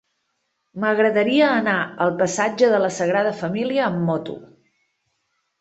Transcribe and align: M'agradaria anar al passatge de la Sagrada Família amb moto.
M'agradaria 0.83 1.49
anar 1.57 1.75
al 2.07 2.13
passatge 2.23 2.71
de 2.73 2.81
la 2.87 2.91
Sagrada 2.97 3.37
Família 3.43 3.87
amb 3.91 4.03
moto. 4.11 4.39